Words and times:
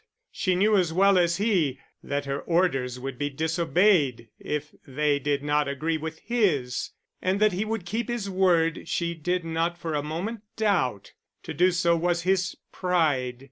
She 0.31 0.55
knew 0.55 0.75
as 0.77 0.91
well 0.91 1.15
as 1.19 1.37
he 1.37 1.77
that 2.01 2.25
her 2.25 2.41
orders 2.41 2.99
would 2.99 3.19
be 3.19 3.29
disobeyed 3.29 4.29
if 4.39 4.73
they 4.87 5.19
did 5.19 5.43
not 5.43 5.67
agree 5.67 5.97
with 5.97 6.17
his; 6.21 6.89
and 7.21 7.39
that 7.39 7.51
he 7.51 7.65
would 7.65 7.85
keep 7.85 8.09
his 8.09 8.27
word 8.27 8.87
she 8.87 9.13
did 9.13 9.45
not 9.45 9.77
for 9.77 9.93
a 9.93 10.01
moment 10.01 10.41
doubt. 10.55 11.13
To 11.43 11.53
do 11.53 11.69
so 11.69 11.95
was 11.95 12.23
his 12.23 12.57
pride. 12.71 13.39